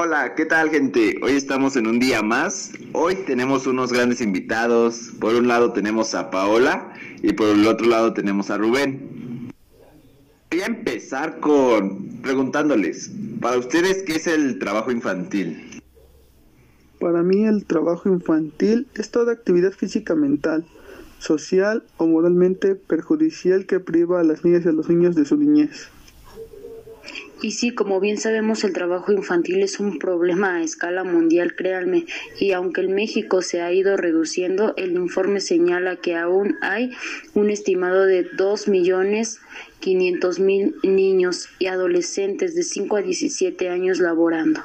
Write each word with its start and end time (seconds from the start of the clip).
Hola, 0.00 0.36
¿qué 0.36 0.46
tal 0.46 0.70
gente? 0.70 1.18
Hoy 1.22 1.32
estamos 1.32 1.74
en 1.74 1.88
un 1.88 1.98
día 1.98 2.22
más. 2.22 2.70
Hoy 2.92 3.16
tenemos 3.26 3.66
unos 3.66 3.92
grandes 3.92 4.20
invitados. 4.20 5.10
Por 5.18 5.34
un 5.34 5.48
lado 5.48 5.72
tenemos 5.72 6.14
a 6.14 6.30
Paola 6.30 6.92
y 7.20 7.32
por 7.32 7.48
el 7.48 7.66
otro 7.66 7.88
lado 7.88 8.12
tenemos 8.12 8.48
a 8.48 8.58
Rubén. 8.58 9.50
Voy 10.52 10.60
a 10.60 10.66
empezar 10.66 11.40
con 11.40 12.20
preguntándoles, 12.22 13.10
para 13.40 13.58
ustedes, 13.58 14.04
¿qué 14.04 14.14
es 14.14 14.28
el 14.28 14.60
trabajo 14.60 14.92
infantil? 14.92 15.82
Para 17.00 17.24
mí 17.24 17.44
el 17.44 17.64
trabajo 17.64 18.08
infantil 18.08 18.86
es 18.94 19.10
toda 19.10 19.32
actividad 19.32 19.72
física 19.72 20.14
mental, 20.14 20.64
social 21.18 21.82
o 21.96 22.06
moralmente 22.06 22.76
perjudicial 22.76 23.66
que 23.66 23.80
priva 23.80 24.20
a 24.20 24.24
las 24.24 24.44
niñas 24.44 24.64
y 24.64 24.68
a 24.68 24.72
los 24.72 24.88
niños 24.88 25.16
de 25.16 25.24
su 25.24 25.36
niñez. 25.36 25.90
Y 27.40 27.52
sí, 27.52 27.70
como 27.70 28.00
bien 28.00 28.18
sabemos, 28.18 28.64
el 28.64 28.72
trabajo 28.72 29.12
infantil 29.12 29.62
es 29.62 29.78
un 29.78 29.98
problema 29.98 30.56
a 30.56 30.62
escala 30.62 31.04
mundial, 31.04 31.54
créanme, 31.54 32.06
y 32.40 32.50
aunque 32.50 32.80
en 32.80 32.94
México 32.94 33.42
se 33.42 33.60
ha 33.60 33.72
ido 33.72 33.96
reduciendo, 33.96 34.74
el 34.76 34.92
informe 34.92 35.40
señala 35.40 35.96
que 35.96 36.16
aún 36.16 36.56
hay 36.62 36.90
un 37.34 37.50
estimado 37.50 38.06
de 38.06 38.24
2 38.24 38.68
millones 38.68 39.40
500 39.80 40.40
mil 40.40 40.74
niños 40.82 41.48
y 41.60 41.66
adolescentes 41.66 42.56
de 42.56 42.64
5 42.64 42.96
a 42.96 43.02
17 43.02 43.68
años 43.68 44.00
laborando. 44.00 44.60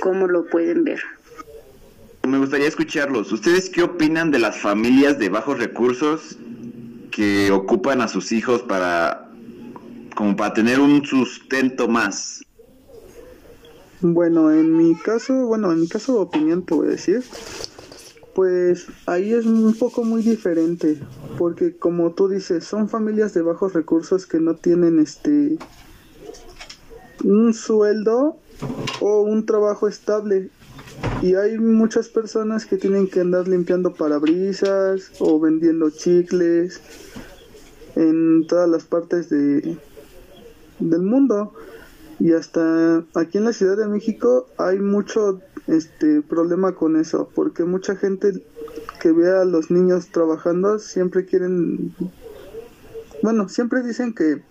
¿Cómo 0.00 0.26
lo 0.26 0.46
pueden 0.46 0.84
ver? 0.84 1.00
Me 2.28 2.38
gustaría 2.38 2.68
escucharlos. 2.68 3.32
¿Ustedes 3.32 3.70
qué 3.70 3.82
opinan 3.82 4.30
de 4.30 4.38
las 4.38 4.58
familias 4.58 5.18
de 5.18 5.28
bajos 5.28 5.58
recursos 5.58 6.36
que 7.10 7.50
ocupan 7.50 8.00
a 8.00 8.08
sus 8.08 8.32
hijos 8.32 8.62
para 8.62 9.21
como 10.14 10.36
para 10.36 10.54
tener 10.54 10.80
un 10.80 11.04
sustento 11.04 11.88
más. 11.88 12.44
Bueno, 14.00 14.50
en 14.50 14.76
mi 14.76 14.96
caso, 14.96 15.46
bueno, 15.46 15.70
en 15.70 15.82
mi 15.82 15.88
caso 15.88 16.14
de 16.14 16.18
opinión 16.18 16.64
te 16.64 16.74
voy 16.74 16.88
a 16.88 16.90
decir, 16.90 17.22
pues 18.34 18.86
ahí 19.06 19.32
es 19.32 19.46
un 19.46 19.74
poco 19.78 20.02
muy 20.02 20.22
diferente, 20.22 21.00
porque 21.38 21.76
como 21.76 22.10
tú 22.12 22.28
dices, 22.28 22.64
son 22.64 22.88
familias 22.88 23.32
de 23.32 23.42
bajos 23.42 23.74
recursos 23.74 24.26
que 24.26 24.40
no 24.40 24.56
tienen 24.56 24.98
este 24.98 25.56
un 27.22 27.54
sueldo 27.54 28.36
o 29.00 29.20
un 29.20 29.46
trabajo 29.46 29.86
estable 29.86 30.50
y 31.20 31.36
hay 31.36 31.58
muchas 31.58 32.08
personas 32.08 32.66
que 32.66 32.76
tienen 32.76 33.06
que 33.06 33.20
andar 33.20 33.46
limpiando 33.46 33.94
parabrisas 33.94 35.12
o 35.20 35.38
vendiendo 35.38 35.90
chicles 35.90 36.80
en 37.94 38.46
todas 38.48 38.68
las 38.68 38.82
partes 38.84 39.28
de, 39.30 39.78
del 40.90 41.02
mundo. 41.02 41.52
Y 42.18 42.32
hasta 42.32 43.04
aquí 43.14 43.38
en 43.38 43.44
la 43.44 43.52
Ciudad 43.52 43.76
de 43.76 43.88
México 43.88 44.46
hay 44.56 44.78
mucho 44.78 45.40
este 45.66 46.22
problema 46.22 46.72
con 46.74 46.96
eso 46.96 47.28
porque 47.34 47.64
mucha 47.64 47.96
gente 47.96 48.44
que 49.00 49.12
ve 49.12 49.30
a 49.30 49.44
los 49.44 49.70
niños 49.70 50.08
trabajando 50.08 50.78
siempre 50.78 51.24
quieren 51.24 51.94
bueno 53.22 53.48
siempre 53.48 53.82
dicen 53.82 54.12
que, 54.14 54.42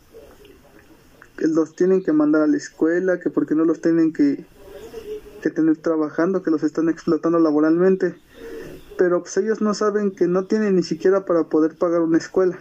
los 1.38 1.76
tienen 1.76 2.04
que 2.04 2.14
mandar 2.14 2.44
a 2.44 2.48
la 2.48 2.58
escuela 2.58 3.20
que 3.20 3.30
porque 3.30 3.56
no 3.56 3.66
los 3.66 3.82
tienen 3.82 4.14
que, 4.14 4.46
que 5.42 5.50
tener 5.50 5.78
trabajando 5.78 6.44
que 6.44 6.52
los 6.52 6.62
están 6.62 6.88
explotando 6.88 7.40
laboralmente. 7.40 8.16
Pero 8.96 9.24
pues 9.24 9.38
ellos 9.38 9.60
no 9.60 9.74
saben 9.74 10.12
que 10.12 10.28
no 10.28 10.46
tienen 10.46 10.76
ni 10.76 10.84
siquiera 10.84 11.26
para 11.26 11.46
poder 11.46 11.76
pagar 11.76 12.02
una 12.02 12.20
escuela 12.20 12.60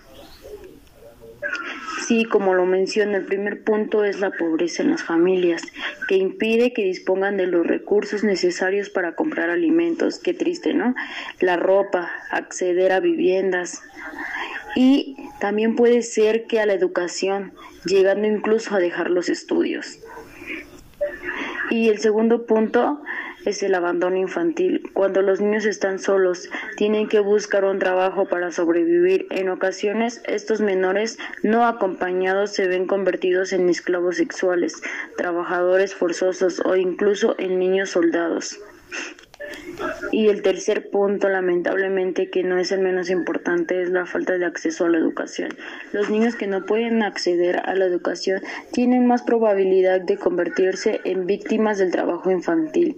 Sí, 2.11 2.25
como 2.25 2.55
lo 2.55 2.67
menciono, 2.67 3.17
el 3.17 3.25
primer 3.25 3.63
punto 3.63 4.05
es 4.05 4.19
la 4.19 4.33
pobreza 4.33 4.83
en 4.83 4.91
las 4.91 5.05
familias, 5.05 5.63
que 6.09 6.17
impide 6.17 6.73
que 6.73 6.83
dispongan 6.83 7.37
de 7.37 7.47
los 7.47 7.65
recursos 7.65 8.25
necesarios 8.25 8.91
para 8.91 9.15
comprar 9.15 9.49
alimentos. 9.49 10.19
Qué 10.19 10.35
triste, 10.35 10.75
¿no? 10.75 10.97
La 11.39 11.57
ropa, 11.57 12.11
acceder 12.33 12.91
a 12.91 12.99
viviendas. 12.99 13.85
Y 14.75 15.19
también 15.39 15.77
puede 15.77 16.03
ser 16.03 16.49
que 16.49 16.59
a 16.59 16.67
la 16.67 16.73
educación, 16.73 17.53
llegando 17.85 18.27
incluso 18.27 18.75
a 18.75 18.81
dejar 18.81 19.09
los 19.09 19.29
estudios. 19.29 20.01
Y 21.71 21.91
el 21.91 22.01
segundo 22.01 22.45
punto 22.45 23.01
es 23.45 23.63
el 23.63 23.75
abandono 23.75 24.17
infantil. 24.17 24.91
Cuando 24.93 25.23
los 25.23 25.41
niños 25.41 25.65
están 25.67 25.99
solos, 25.99 26.49
tienen 26.77 27.09
que 27.09 27.21
buscar 27.21 27.65
un 27.65 27.79
trabajo 27.79 28.27
para 28.27 28.51
sobrevivir. 28.51 29.27
En 29.31 29.49
ocasiones, 29.49 30.23
estos 30.27 30.61
menores 30.61 31.19
no 31.43 31.67
acompañados 31.67 32.53
se 32.53 32.69
ven 32.69 32.87
convertidos 32.87 33.53
en 33.53 33.69
esclavos 33.69 34.17
sexuales, 34.17 34.83
trabajadores 35.17 35.95
forzosos 35.95 36.61
o 36.65 36.77
incluso 36.77 37.35
en 37.39 37.59
niños 37.59 37.91
soldados. 37.91 38.59
Y 40.13 40.29
el 40.29 40.43
tercer 40.43 40.91
punto, 40.91 41.29
lamentablemente, 41.29 42.31
que 42.31 42.43
no 42.43 42.59
es 42.59 42.73
el 42.73 42.81
menos 42.81 43.11
importante, 43.11 43.83
es 43.83 43.91
la 43.91 44.07
falta 44.07 44.37
de 44.39 44.45
acceso 44.45 44.85
a 44.85 44.89
la 44.89 44.99
educación. 44.99 45.51
Los 45.93 46.11
niños 46.11 46.35
que 46.35 46.47
no 46.47 46.67
pueden 46.67 47.03
acceder 47.03 47.61
a 47.65 47.75
la 47.75 47.85
educación 47.85 48.43
tienen 48.73 49.07
más 49.07 49.23
probabilidad 49.23 50.01
de 50.01 50.17
convertirse 50.17 51.01
en 51.05 51.27
víctimas 51.27 51.79
del 51.79 51.91
trabajo 51.91 52.31
infantil 52.31 52.97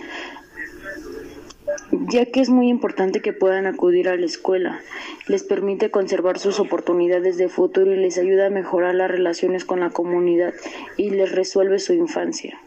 ya 1.93 2.27
que 2.27 2.41
es 2.41 2.49
muy 2.49 2.69
importante 2.69 3.21
que 3.21 3.33
puedan 3.33 3.67
acudir 3.67 4.09
a 4.09 4.17
la 4.17 4.27
escuela. 4.27 4.81
Les 5.29 5.43
permite 5.43 5.91
conservar 5.91 6.39
sus 6.39 6.59
oportunidades 6.59 7.37
de 7.37 7.49
futuro 7.49 7.93
y 7.93 7.97
les 7.97 8.19
ayuda 8.19 8.47
a 8.47 8.51
mejorar 8.51 8.95
las 8.95 9.11
relaciones 9.11 9.65
con 9.65 9.81
la 9.81 9.91
comunidad 9.91 10.55
y 10.97 11.11
les 11.11 11.33
resuelve 11.33 11.79
su 11.79 11.93
infancia 11.93 12.59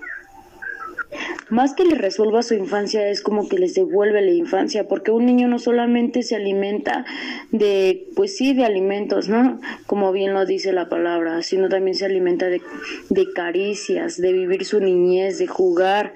más 1.49 1.73
que 1.73 1.85
les 1.85 1.97
resuelva 1.97 2.41
su 2.41 2.55
infancia, 2.55 3.07
es 3.09 3.21
como 3.21 3.47
que 3.47 3.57
les 3.57 3.75
devuelve 3.75 4.21
la 4.21 4.31
infancia, 4.31 4.87
porque 4.87 5.11
un 5.11 5.25
niño 5.25 5.47
no 5.47 5.59
solamente 5.59 6.23
se 6.23 6.35
alimenta 6.35 7.05
de, 7.51 8.07
pues 8.15 8.35
sí, 8.35 8.53
de 8.53 8.65
alimentos, 8.65 9.29
¿no? 9.29 9.59
Como 9.85 10.11
bien 10.11 10.33
lo 10.33 10.45
dice 10.45 10.73
la 10.73 10.89
palabra, 10.89 11.41
sino 11.43 11.69
también 11.69 11.95
se 11.95 12.05
alimenta 12.05 12.47
de, 12.47 12.61
de 13.09 13.31
caricias, 13.33 14.17
de 14.17 14.33
vivir 14.33 14.65
su 14.65 14.79
niñez, 14.79 15.37
de 15.37 15.47
jugar, 15.47 16.15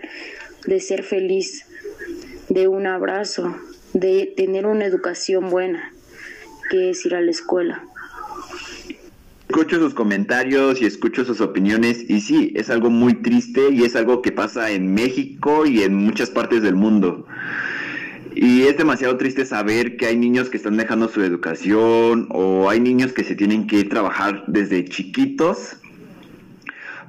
de 0.66 0.80
ser 0.80 1.04
feliz, 1.04 1.66
de 2.50 2.68
un 2.68 2.88
abrazo, 2.88 3.56
de 3.94 4.34
tener 4.36 4.66
una 4.66 4.86
educación 4.86 5.50
buena, 5.50 5.94
que 6.72 6.90
es 6.92 7.06
ir 7.06 7.16
a 7.16 7.22
la 7.22 7.32
escuela 7.32 7.84
escucho 9.50 9.80
sus 9.80 9.96
comentarios 9.96 10.80
y 10.80 10.86
escucho 10.86 11.26
sus 11.26 11.42
opiniones 11.42 12.08
y 12.08 12.22
sí, 12.22 12.54
es 12.56 12.70
algo 12.70 12.92
muy 12.92 13.16
triste 13.16 13.72
y 13.72 13.84
es 13.84 13.96
algo 13.96 14.22
que 14.22 14.32
pasa 14.32 14.70
en 14.70 14.94
México 14.94 15.66
y 15.66 15.82
en 15.82 15.96
muchas 15.96 16.30
partes 16.30 16.62
del 16.62 16.76
mundo. 16.76 17.26
Y 18.36 18.62
es 18.62 18.78
demasiado 18.78 19.18
triste 19.18 19.48
saber 19.48 19.98
que 19.98 20.06
hay 20.06 20.18
niños 20.18 20.50
que 20.50 20.58
están 20.58 20.78
dejando 20.78 21.10
su 21.10 21.24
educación 21.24 22.28
o 22.30 22.70
hay 22.70 22.80
niños 22.80 23.12
que 23.12 23.24
se 23.24 23.36
tienen 23.36 23.66
que 23.66 23.84
trabajar 23.86 24.44
desde 24.46 24.86
chiquitos 24.86 25.78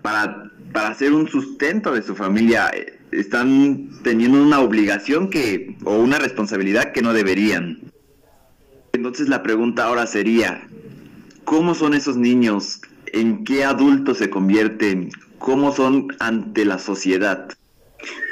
para, 0.00 0.50
para 0.72 0.88
hacer 0.88 1.12
un 1.12 1.28
sustento 1.28 1.92
de 1.92 2.00
su 2.00 2.16
familia. 2.16 2.70
Están 3.12 3.90
teniendo 4.02 4.42
una 4.42 4.60
obligación 4.60 5.28
que 5.28 5.76
o 5.84 5.98
una 5.98 6.18
responsabilidad 6.18 6.92
que 6.92 7.02
no 7.02 7.12
deberían. 7.12 7.80
Entonces 8.94 9.28
la 9.28 9.42
pregunta 9.42 9.84
ahora 9.84 10.06
sería, 10.06 10.66
¿Cómo 11.44 11.74
son 11.74 11.94
esos 11.94 12.16
niños? 12.16 12.80
¿En 13.12 13.44
qué 13.44 13.64
adultos 13.64 14.18
se 14.18 14.30
convierten? 14.30 15.10
¿Cómo 15.38 15.74
son 15.74 16.08
ante 16.20 16.64
la 16.64 16.78
sociedad? 16.78 17.48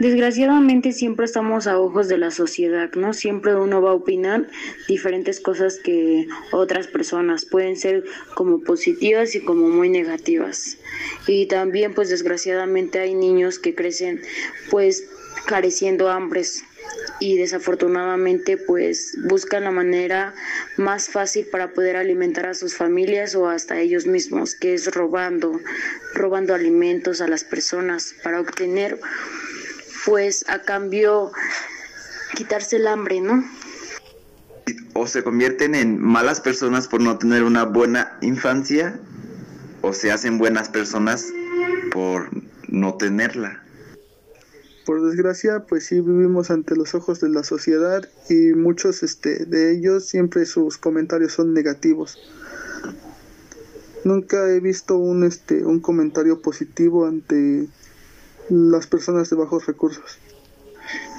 Desgraciadamente 0.01 0.93
siempre 0.93 1.27
estamos 1.27 1.67
a 1.67 1.79
ojos 1.79 2.09
de 2.09 2.19
la 2.19 2.31
sociedad, 2.31 2.91
¿no? 2.95 3.13
Siempre 3.13 3.55
uno 3.55 3.83
va 3.83 3.91
a 3.91 3.95
opinar 3.95 4.47
diferentes 4.87 5.41
cosas 5.41 5.79
que 5.83 6.27
otras 6.53 6.87
personas 6.87 7.45
pueden 7.45 7.77
ser 7.77 8.05
como 8.35 8.61
positivas 8.61 9.35
y 9.35 9.41
como 9.41 9.69
muy 9.69 9.89
negativas. 9.91 10.79
Y 11.27 11.47
también 11.47 11.95
pues 11.95 12.09
desgraciadamente 12.09 13.01
hay 13.01 13.15
niños 13.15 13.59
que 13.59 13.75
crecen 13.75 14.23
pues 14.71 15.05
careciendo 15.47 16.11
hambres 16.11 16.65
y 17.21 17.37
desafortunadamente 17.37 18.57
pues 18.57 19.17
buscan 19.25 19.65
la 19.65 19.71
manera 19.71 20.35
más 20.77 21.09
fácil 21.09 21.47
para 21.47 21.73
poder 21.73 21.97
alimentar 21.97 22.47
a 22.47 22.55
sus 22.55 22.77
familias 22.77 23.35
o 23.35 23.49
hasta 23.49 23.79
ellos 23.81 24.07
mismos, 24.07 24.55
que 24.55 24.75
es 24.75 24.95
robando, 24.95 25.61
robando 26.15 26.55
alimentos 26.55 27.21
a 27.21 27.29
las 27.29 27.45
personas 27.45 28.15
para 28.23 28.41
obtener 28.41 29.01
pues 30.05 30.45
a 30.49 30.63
cambio 30.63 31.33
quitarse 32.35 32.77
el 32.77 32.87
hambre, 32.87 33.21
¿no? 33.21 33.45
O 34.95 35.07
se 35.07 35.23
convierten 35.23 35.75
en 35.75 36.01
malas 36.01 36.41
personas 36.41 36.89
por 36.89 37.01
no 37.01 37.19
tener 37.19 37.43
una 37.43 37.65
buena 37.65 38.17
infancia 38.21 38.99
o 39.81 39.93
se 39.93 40.13
hacen 40.13 40.39
buenas 40.39 40.69
personas 40.69 41.27
por 41.91 42.29
no 42.69 42.95
tenerla 42.95 43.63
por 44.89 45.07
desgracia, 45.07 45.67
pues 45.69 45.85
sí 45.85 46.01
vivimos 46.01 46.51
ante 46.51 46.75
los 46.75 46.95
ojos 46.95 47.21
de 47.21 47.29
la 47.29 47.45
sociedad 47.45 48.09
y 48.31 48.55
muchos 48.55 49.03
este, 49.03 49.45
de 49.45 49.73
ellos 49.73 50.07
siempre 50.07 50.47
sus 50.47 50.79
comentarios 50.79 51.35
son 51.35 51.53
negativos. 51.53 52.19
Nunca 54.05 54.49
he 54.49 54.61
visto 54.61 54.97
un, 54.97 55.25
este, 55.25 55.63
un 55.67 55.81
comentario 55.81 56.41
positivo 56.41 57.05
ante 57.05 57.67
las 58.49 58.87
personas 58.87 59.29
de 59.29 59.37
bajos 59.37 59.67
recursos. 59.67 60.19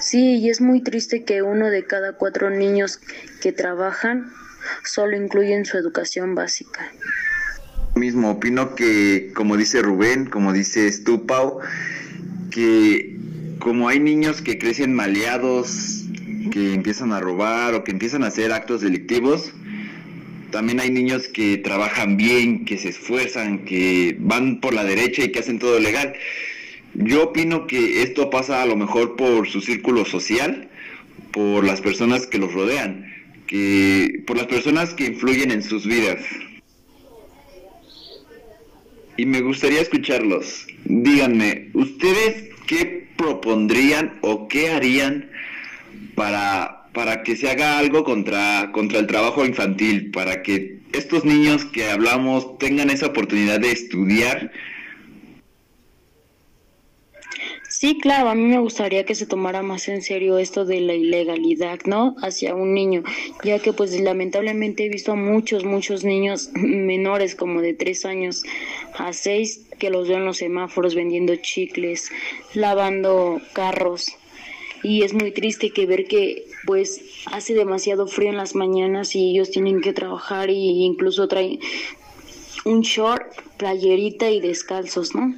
Sí, 0.01 0.37
y 0.37 0.49
es 0.49 0.61
muy 0.61 0.81
triste 0.81 1.23
que 1.23 1.43
uno 1.43 1.67
de 1.67 1.85
cada 1.85 2.13
cuatro 2.13 2.49
niños 2.49 2.99
que 3.39 3.51
trabajan 3.51 4.31
solo 4.83 5.15
incluyen 5.15 5.65
su 5.65 5.77
educación 5.77 6.33
básica. 6.33 6.91
Mismo, 7.93 8.31
opino 8.31 8.73
que, 8.73 9.31
como 9.35 9.57
dice 9.57 9.83
Rubén, 9.83 10.25
como 10.25 10.53
dice 10.53 10.91
tú, 11.05 11.23
que 12.49 13.18
como 13.59 13.89
hay 13.89 13.99
niños 13.99 14.41
que 14.41 14.57
crecen 14.57 14.93
maleados, 14.93 16.05
que 16.51 16.73
empiezan 16.73 17.11
a 17.11 17.19
robar 17.19 17.75
o 17.75 17.83
que 17.83 17.91
empiezan 17.91 18.23
a 18.23 18.27
hacer 18.27 18.51
actos 18.51 18.81
delictivos, 18.81 19.53
también 20.51 20.79
hay 20.79 20.89
niños 20.89 21.27
que 21.27 21.57
trabajan 21.57 22.17
bien, 22.17 22.65
que 22.65 22.77
se 22.77 22.89
esfuerzan, 22.89 23.65
que 23.65 24.15
van 24.19 24.59
por 24.61 24.73
la 24.73 24.83
derecha 24.83 25.23
y 25.23 25.31
que 25.31 25.39
hacen 25.39 25.59
todo 25.59 25.79
legal. 25.79 26.13
Yo 26.95 27.25
opino 27.25 27.67
que 27.67 28.01
esto 28.01 28.29
pasa 28.29 28.63
a 28.63 28.65
lo 28.65 28.75
mejor 28.75 29.15
por 29.15 29.47
su 29.47 29.61
círculo 29.61 30.05
social, 30.05 30.69
por 31.31 31.63
las 31.63 31.81
personas 31.81 32.25
que 32.25 32.39
los 32.39 32.53
rodean, 32.53 33.05
que 33.45 34.23
por 34.25 34.37
las 34.37 34.47
personas 34.47 34.93
que 34.93 35.05
influyen 35.05 35.51
en 35.51 35.61
sus 35.61 35.85
vidas. 35.85 36.23
Y 39.17 39.25
me 39.25 39.41
gustaría 39.41 39.81
escucharlos. 39.81 40.65
Díganme, 40.85 41.69
¿ustedes 41.73 42.49
qué 42.69 43.07
propondrían 43.17 44.19
o 44.21 44.47
qué 44.47 44.69
harían 44.69 45.27
para, 46.13 46.83
para 46.93 47.23
que 47.23 47.35
se 47.35 47.49
haga 47.49 47.79
algo 47.79 48.03
contra, 48.03 48.71
contra 48.71 48.99
el 48.99 49.07
trabajo 49.07 49.43
infantil, 49.43 50.11
para 50.11 50.43
que 50.43 50.77
estos 50.93 51.25
niños 51.25 51.65
que 51.65 51.89
hablamos 51.89 52.59
tengan 52.59 52.91
esa 52.91 53.07
oportunidad 53.07 53.59
de 53.59 53.71
estudiar 53.71 54.51
Sí, 57.69 57.99
claro, 57.99 58.29
a 58.29 58.35
mí 58.35 58.41
me 58.41 58.57
gustaría 58.59 59.05
que 59.05 59.13
se 59.13 59.27
tomara 59.27 59.61
más 59.61 59.89
en 59.89 60.01
serio 60.01 60.39
esto 60.39 60.65
de 60.65 60.81
la 60.81 60.95
ilegalidad, 60.95 61.79
¿no? 61.85 62.15
Hacia 62.19 62.55
un 62.55 62.73
niño, 62.73 63.03
ya 63.43 63.59
que 63.59 63.73
pues 63.73 63.97
lamentablemente 63.99 64.85
he 64.85 64.89
visto 64.89 65.11
a 65.11 65.15
muchos, 65.15 65.65
muchos 65.65 66.03
niños 66.03 66.49
menores 66.55 67.35
como 67.35 67.61
de 67.61 67.75
tres 67.75 68.05
años 68.05 68.43
a 68.97 69.13
seis 69.13 69.67
que 69.77 69.91
los 69.91 70.07
veo 70.07 70.17
en 70.17 70.25
los 70.25 70.37
semáforos 70.37 70.95
vendiendo 70.95 71.35
chicles, 71.35 72.11
lavando 72.55 73.39
carros. 73.53 74.07
Y 74.81 75.03
es 75.03 75.13
muy 75.13 75.31
triste 75.31 75.69
que 75.69 75.85
ver 75.85 76.07
que 76.07 76.45
pues 76.65 77.01
hace 77.31 77.53
demasiado 77.53 78.07
frío 78.07 78.29
en 78.29 78.37
las 78.37 78.55
mañanas 78.55 79.15
y 79.15 79.29
ellos 79.29 79.51
tienen 79.51 79.81
que 79.81 79.93
trabajar 79.93 80.49
y 80.49 80.83
incluso 80.83 81.27
traen 81.27 81.59
un 82.65 82.81
short, 82.81 83.23
playerita 83.57 84.31
y 84.31 84.39
descalzos, 84.39 85.13
¿no? 85.13 85.35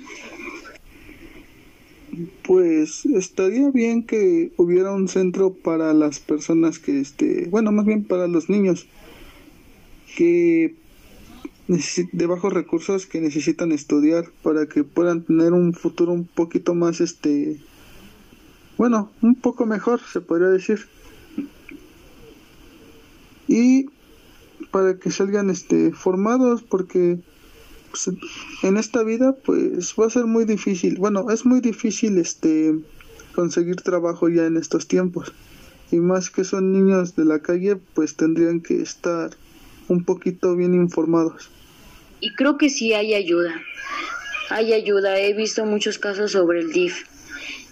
Pues 2.44 3.06
estaría 3.06 3.70
bien 3.72 4.06
que 4.06 4.52
hubiera 4.58 4.92
un 4.92 5.08
centro 5.08 5.54
para 5.54 5.94
las 5.94 6.20
personas 6.20 6.80
que, 6.80 7.00
este, 7.00 7.48
bueno, 7.50 7.72
más 7.72 7.86
bien 7.86 8.04
para 8.04 8.28
los 8.28 8.50
niños 8.50 8.88
que 10.18 10.76
de 12.12 12.26
bajos 12.26 12.52
recursos 12.52 13.06
que 13.06 13.22
necesitan 13.22 13.72
estudiar 13.72 14.26
para 14.44 14.68
que 14.68 14.84
puedan 14.84 15.24
tener 15.24 15.54
un 15.54 15.74
futuro 15.74 16.12
un 16.12 16.26
poquito 16.26 16.76
más, 16.76 17.00
este, 17.00 17.62
bueno, 18.78 19.10
un 19.22 19.36
poco 19.36 19.66
mejor, 19.66 20.02
se 20.12 20.20
podría 20.20 20.50
decir. 20.50 20.80
Y 23.48 23.90
para 24.72 24.98
que 24.98 25.12
salgan, 25.12 25.50
este, 25.50 25.92
formados, 25.92 26.62
porque 26.62 27.20
pues, 27.92 28.10
en 28.64 28.78
esta 28.78 29.04
vida 29.04 29.34
pues 29.34 29.94
va 30.00 30.08
a 30.08 30.10
ser 30.10 30.26
muy 30.26 30.46
difícil. 30.46 30.98
Bueno, 30.98 31.30
es 31.30 31.46
muy 31.46 31.62
difícil 31.62 32.18
este 32.18 32.76
conseguir 33.36 33.78
trabajo 33.78 34.30
ya 34.30 34.46
en 34.46 34.58
estos 34.58 34.88
tiempos. 34.88 35.34
Y 35.92 35.98
más 35.98 36.30
que 36.30 36.44
son 36.44 36.72
niños 36.72 37.16
de 37.16 37.26
la 37.26 37.40
calle, 37.40 37.76
pues 37.94 38.16
tendrían 38.16 38.62
que 38.62 38.82
estar 38.82 39.32
un 39.90 40.06
poquito 40.06 40.56
bien 40.56 40.74
informados. 40.74 41.50
Y 42.22 42.34
creo 42.36 42.58
que 42.58 42.70
sí 42.70 42.94
hay 42.94 43.14
ayuda. 43.14 43.62
Hay 44.50 44.74
ayuda. 44.74 45.20
He 45.20 45.34
visto 45.34 45.66
muchos 45.66 46.00
casos 46.00 46.32
sobre 46.32 46.62
el 46.62 46.72
DIF. 46.72 47.04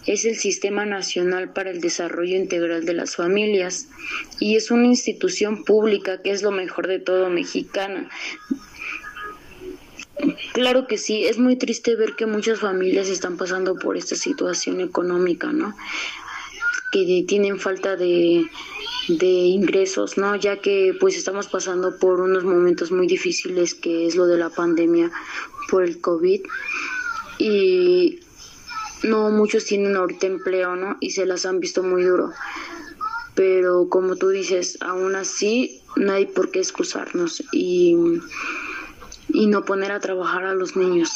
Es 0.06 0.26
el 0.26 0.36
Sistema 0.36 0.86
Nacional 0.86 1.54
para 1.54 1.70
el 1.70 1.82
Desarrollo 1.82 2.36
Integral 2.36 2.86
de 2.86 2.94
las 2.94 3.16
Familias 3.16 3.88
y 4.40 4.56
es 4.56 4.72
una 4.72 4.86
institución 4.86 5.64
pública 5.64 6.22
que 6.22 6.32
es 6.32 6.42
lo 6.42 6.52
mejor 6.52 6.88
de 6.88 7.00
todo 7.00 7.30
mexicana. 7.30 8.10
Claro 10.54 10.88
que 10.88 10.98
sí, 10.98 11.26
es 11.26 11.38
muy 11.38 11.56
triste 11.56 11.96
ver 11.96 12.16
que 12.16 12.26
muchas 12.26 12.60
familias 12.60 13.08
están 13.08 13.38
pasando 13.38 13.76
por 13.76 13.96
esta 13.96 14.16
situación 14.16 14.82
económica, 14.82 15.52
¿no? 15.54 15.76
Que 16.92 17.24
tienen 17.28 17.60
falta 17.60 17.96
de, 17.96 18.50
de 19.08 19.28
ingresos, 19.28 20.18
¿no? 20.18 20.36
Ya 20.36 20.58
que 20.58 20.96
pues 21.00 21.16
estamos 21.16 21.48
pasando 21.48 21.98
por 21.98 22.20
unos 22.20 22.44
momentos 22.44 22.92
muy 22.92 23.08
difíciles 23.08 23.76
que 23.76 24.08
es 24.08 24.16
lo 24.16 24.26
de 24.26 24.38
la 24.38 24.50
pandemia 24.50 25.12
por 25.70 25.84
el 25.84 26.02
COVID 26.02 26.42
y 27.38 28.20
no 29.04 29.30
muchos 29.30 29.66
tienen 29.66 29.96
ahorita 29.96 30.28
empleo, 30.28 30.76
¿no? 30.76 30.98
Y 31.00 31.12
se 31.12 31.26
las 31.26 31.46
han 31.46 31.60
visto 31.60 31.82
muy 31.84 32.04
duro. 32.04 32.32
Pero 33.36 33.88
como 33.88 34.18
tú 34.18 34.30
dices, 34.30 34.78
aún 34.82 35.16
así 35.16 35.82
no 35.96 36.12
hay 36.12 36.26
por 36.26 36.52
qué 36.52 36.60
excusarnos 36.60 37.42
y 37.54 37.96
y 39.30 39.48
no 39.48 39.66
poner 39.66 39.92
a 39.92 40.00
trabajar 40.00 40.46
a 40.46 40.54
los 40.54 40.76
niños. 40.76 41.12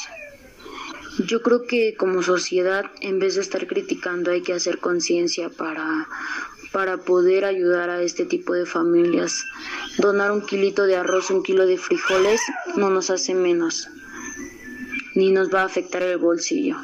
Yo 1.28 1.44
creo 1.44 1.64
que 1.64 1.96
como 1.96 2.24
sociedad, 2.24 2.86
en 3.02 3.20
vez 3.20 3.36
de 3.36 3.42
estar 3.42 3.68
criticando, 3.68 4.32
hay 4.32 4.42
que 4.42 4.54
hacer 4.54 4.80
conciencia 4.80 5.50
para, 5.50 6.08
para 6.72 6.98
poder 6.98 7.46
ayudar 7.46 7.90
a 7.92 8.02
este 8.02 8.26
tipo 8.26 8.54
de 8.54 8.66
familias. 8.66 9.46
Donar 10.00 10.32
un 10.32 10.42
kilito 10.42 10.88
de 10.88 10.96
arroz, 10.96 11.30
un 11.30 11.44
kilo 11.44 11.68
de 11.68 11.78
frijoles, 11.78 12.42
no 12.76 12.90
nos 12.90 13.12
hace 13.12 13.36
menos, 13.36 13.90
ni 15.14 15.32
nos 15.32 15.54
va 15.54 15.62
a 15.62 15.66
afectar 15.66 16.02
el 16.02 16.18
bolsillo. 16.18 16.78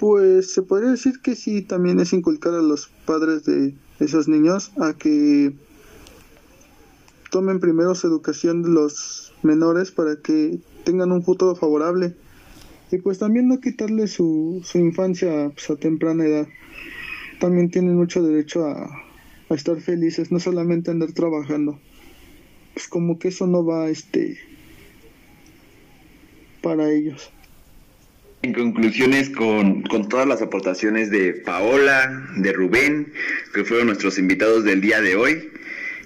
Pues 0.00 0.52
se 0.52 0.62
podría 0.62 0.90
decir 0.90 1.20
que 1.22 1.36
sí, 1.36 1.62
también 1.62 2.00
es 2.00 2.12
inculcar 2.12 2.54
a 2.54 2.62
los 2.62 2.88
padres 3.06 3.44
de 3.44 3.72
esos 4.00 4.26
niños 4.26 4.72
a 4.80 4.94
que 4.94 5.52
tomen 7.32 7.60
primero 7.60 7.94
su 7.94 8.06
educación 8.06 8.62
de 8.62 8.68
los 8.68 9.32
menores 9.42 9.90
para 9.90 10.16
que 10.16 10.58
tengan 10.84 11.12
un 11.12 11.24
futuro 11.24 11.56
favorable 11.56 12.14
y 12.90 12.98
pues 12.98 13.18
también 13.18 13.48
no 13.48 13.58
quitarle 13.58 14.06
su, 14.06 14.60
su 14.62 14.78
infancia 14.78 15.50
pues, 15.54 15.70
a 15.70 15.76
temprana 15.76 16.26
edad. 16.26 16.46
También 17.40 17.70
tienen 17.70 17.96
mucho 17.96 18.22
derecho 18.22 18.66
a, 18.66 18.84
a 19.48 19.54
estar 19.54 19.80
felices, 19.80 20.30
no 20.30 20.38
solamente 20.40 20.90
andar 20.90 21.12
trabajando. 21.12 21.80
Pues 22.74 22.86
como 22.86 23.18
que 23.18 23.28
eso 23.28 23.46
no 23.46 23.64
va 23.64 23.88
este 23.88 24.36
para 26.60 26.90
ellos. 26.90 27.32
En 28.42 28.52
conclusiones 28.52 29.30
con, 29.30 29.82
con, 29.84 30.06
todas 30.06 30.26
las 30.26 30.42
aportaciones 30.42 31.10
de 31.10 31.32
Paola, 31.32 32.28
de 32.36 32.52
Rubén, 32.52 33.10
que 33.54 33.64
fueron 33.64 33.86
nuestros 33.86 34.18
invitados 34.18 34.64
del 34.64 34.82
día 34.82 35.00
de 35.00 35.16
hoy 35.16 35.52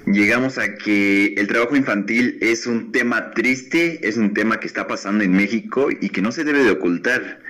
llegamos 0.07 0.59
a 0.59 0.75
que 0.77 1.35
el 1.37 1.47
trabajo 1.49 1.77
infantil 1.77 2.39
es 2.41 2.67
un 2.67 2.93
tema 2.93 3.33
triste, 3.33 4.07
es 4.07 4.17
un 4.17 4.35
tema 4.35 4.61
que 4.61 4.67
está 4.67 4.87
pasando 4.87 5.25
en 5.25 5.33
México 5.33 5.89
y 5.91 6.09
que 6.11 6.23
no 6.23 6.33
se 6.33 6.45
debe 6.45 6.63
de 6.63 6.71
ocultar. 6.71 7.41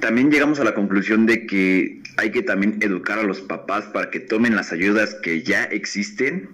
También 0.00 0.30
llegamos 0.30 0.60
a 0.60 0.64
la 0.64 0.74
conclusión 0.74 1.26
de 1.26 1.46
que 1.46 2.02
hay 2.16 2.30
que 2.30 2.42
también 2.42 2.78
educar 2.80 3.18
a 3.18 3.22
los 3.22 3.40
papás 3.40 3.84
para 3.86 4.10
que 4.10 4.20
tomen 4.20 4.56
las 4.56 4.72
ayudas 4.72 5.14
que 5.22 5.42
ya 5.42 5.64
existen 5.64 6.48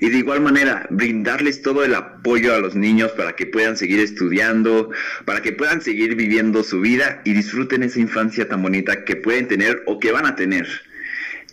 y 0.00 0.10
de 0.10 0.18
igual 0.18 0.40
manera 0.40 0.86
brindarles 0.90 1.62
todo 1.62 1.84
el 1.84 1.94
apoyo 1.94 2.54
a 2.54 2.58
los 2.58 2.74
niños 2.74 3.12
para 3.12 3.34
que 3.34 3.46
puedan 3.46 3.76
seguir 3.76 4.00
estudiando, 4.00 4.90
para 5.24 5.42
que 5.42 5.52
puedan 5.52 5.80
seguir 5.80 6.14
viviendo 6.16 6.62
su 6.62 6.80
vida 6.80 7.22
y 7.24 7.32
disfruten 7.32 7.82
esa 7.82 8.00
infancia 8.00 8.48
tan 8.48 8.62
bonita 8.62 9.04
que 9.04 9.16
pueden 9.16 9.48
tener 9.48 9.82
o 9.86 9.98
que 9.98 10.12
van 10.12 10.26
a 10.26 10.36
tener. 10.36 10.66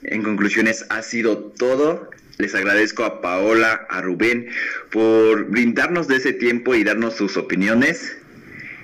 En 0.03 0.23
conclusiones, 0.23 0.85
ha 0.89 1.01
sido 1.01 1.37
todo. 1.37 2.09
Les 2.37 2.55
agradezco 2.55 3.03
a 3.03 3.21
Paola, 3.21 3.85
a 3.89 4.01
Rubén, 4.01 4.47
por 4.89 5.45
brindarnos 5.45 6.07
de 6.07 6.15
ese 6.17 6.33
tiempo 6.33 6.73
y 6.75 6.83
darnos 6.83 7.15
sus 7.15 7.37
opiniones. 7.37 8.17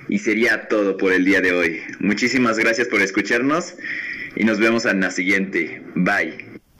Y 0.08 0.20
sería 0.20 0.68
todo 0.68 0.96
por 0.96 1.12
el 1.12 1.24
día 1.24 1.40
de 1.40 1.52
hoy. 1.52 1.80
Muchísimas 1.98 2.58
gracias 2.58 2.88
por 2.88 3.02
escucharnos 3.02 3.74
y 4.36 4.44
nos 4.44 4.58
vemos 4.58 4.84
en 4.86 5.00
la 5.00 5.10
siguiente. 5.10 5.82
Bye. 5.94 6.47